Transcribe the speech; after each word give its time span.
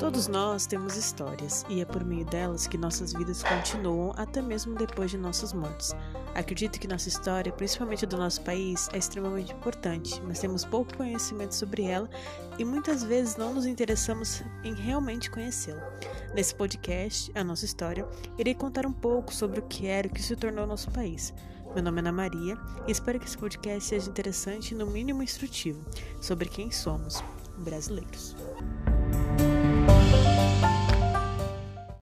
Todos 0.00 0.28
nós 0.28 0.64
temos 0.64 0.96
histórias, 0.96 1.62
e 1.68 1.82
é 1.82 1.84
por 1.84 2.02
meio 2.02 2.24
delas 2.24 2.66
que 2.66 2.78
nossas 2.78 3.12
vidas 3.12 3.42
continuam 3.42 4.14
até 4.16 4.40
mesmo 4.40 4.74
depois 4.74 5.10
de 5.10 5.18
nossas 5.18 5.52
mortes. 5.52 5.94
Acredito 6.34 6.80
que 6.80 6.88
nossa 6.88 7.10
história, 7.10 7.52
principalmente 7.52 8.06
do 8.06 8.16
nosso 8.16 8.40
país, 8.40 8.88
é 8.94 8.98
extremamente 8.98 9.52
importante, 9.52 10.18
mas 10.24 10.38
temos 10.38 10.64
pouco 10.64 10.96
conhecimento 10.96 11.54
sobre 11.54 11.82
ela 11.82 12.08
e 12.58 12.64
muitas 12.64 13.04
vezes 13.04 13.36
não 13.36 13.52
nos 13.52 13.66
interessamos 13.66 14.42
em 14.64 14.72
realmente 14.72 15.30
conhecê-la. 15.30 15.86
Nesse 16.34 16.54
podcast, 16.54 17.30
A 17.34 17.44
Nossa 17.44 17.66
História, 17.66 18.08
irei 18.38 18.54
contar 18.54 18.86
um 18.86 18.92
pouco 18.94 19.34
sobre 19.34 19.60
o 19.60 19.64
que 19.64 19.86
era 19.86 20.06
e 20.06 20.10
o 20.10 20.14
que 20.14 20.22
se 20.22 20.34
tornou 20.34 20.66
nosso 20.66 20.90
país. 20.90 21.34
Meu 21.74 21.82
nome 21.82 21.98
é 21.98 22.00
Ana 22.00 22.10
Maria 22.10 22.56
e 22.88 22.90
espero 22.90 23.20
que 23.20 23.26
esse 23.26 23.36
podcast 23.36 23.86
seja 23.86 24.08
interessante 24.08 24.72
e, 24.72 24.74
no 24.74 24.86
mínimo, 24.86 25.22
instrutivo 25.22 25.84
sobre 26.22 26.48
quem 26.48 26.70
somos, 26.70 27.22
brasileiros. 27.58 28.34